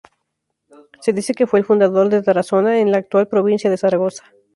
[0.99, 4.23] Se dice que fue el fundador de Tarazona, en la actual provincia de Zaragoza.